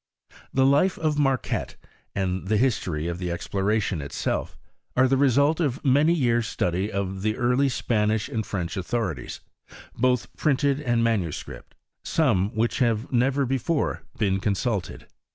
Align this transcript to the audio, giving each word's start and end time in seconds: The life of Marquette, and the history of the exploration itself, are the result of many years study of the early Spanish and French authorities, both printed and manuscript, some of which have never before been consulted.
The 0.51 0.65
life 0.65 0.97
of 0.97 1.19
Marquette, 1.19 1.75
and 2.15 2.47
the 2.47 2.57
history 2.57 3.05
of 3.05 3.19
the 3.19 3.29
exploration 3.29 4.01
itself, 4.01 4.57
are 4.97 5.07
the 5.07 5.15
result 5.15 5.59
of 5.59 5.85
many 5.85 6.11
years 6.15 6.47
study 6.47 6.91
of 6.91 7.21
the 7.21 7.37
early 7.37 7.69
Spanish 7.69 8.27
and 8.27 8.43
French 8.43 8.75
authorities, 8.75 9.41
both 9.95 10.35
printed 10.35 10.81
and 10.81 11.03
manuscript, 11.03 11.75
some 12.03 12.47
of 12.47 12.53
which 12.53 12.79
have 12.79 13.11
never 13.11 13.45
before 13.45 14.01
been 14.17 14.39
consulted. 14.39 15.05